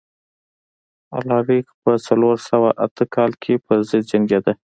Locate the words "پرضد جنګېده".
3.65-4.53